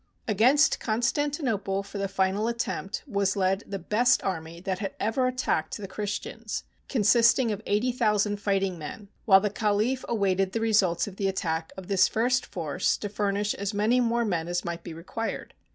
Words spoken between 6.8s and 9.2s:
consisting of eighty thousand fighting men,